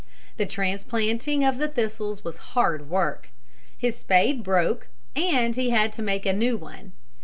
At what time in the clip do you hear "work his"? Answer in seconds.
2.89-3.97